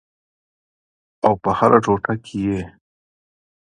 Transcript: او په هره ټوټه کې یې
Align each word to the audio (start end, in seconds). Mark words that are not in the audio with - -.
او 1.25 1.33
په 1.43 1.49
هره 1.57 1.79
ټوټه 1.85 2.13
کې 2.25 2.37
یې 2.47 2.61